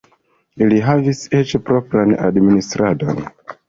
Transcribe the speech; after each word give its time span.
Ili 0.67 0.79
havis 0.87 1.23
eĉ 1.41 1.55
propran 1.69 2.19
administradon. 2.33 3.27